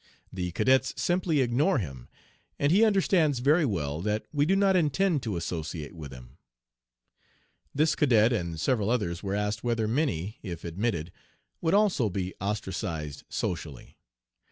The 0.33 0.51
cadets 0.53 0.99
simply 0.99 1.41
ignore 1.41 1.77
him, 1.77 2.07
and 2.57 2.71
he 2.71 2.83
understands 2.83 3.37
very 3.37 3.65
well 3.67 4.01
that 4.01 4.25
we 4.33 4.47
do 4.47 4.55
not 4.55 4.75
intend 4.75 5.21
to 5.21 5.37
associate 5.37 5.93
with 5.93 6.11
him.' 6.11 6.39
This 7.75 7.93
cadet 7.93 8.33
and 8.33 8.59
several 8.59 8.89
others 8.89 9.21
were 9.21 9.35
asked 9.35 9.63
whether 9.63 9.87
Minnie, 9.87 10.39
if 10.41 10.65
admitted, 10.65 11.11
would 11.61 11.75
also 11.75 12.09
be 12.09 12.33
ostracized 12.41 13.25
socially. 13.29 13.99